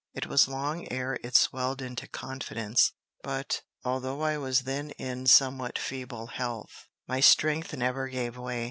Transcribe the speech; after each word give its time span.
It 0.15 0.25
was 0.25 0.47
long 0.47 0.91
ere 0.91 1.19
it 1.21 1.35
swelled 1.35 1.79
into 1.79 2.07
confidence; 2.07 2.91
but, 3.21 3.61
although 3.85 4.21
I 4.23 4.35
was 4.39 4.61
then 4.61 4.89
in 4.97 5.27
somewhat 5.27 5.77
feeble 5.77 6.25
health, 6.25 6.87
my 7.07 7.19
strength 7.19 7.71
never 7.77 8.07
gave 8.07 8.35
way. 8.35 8.59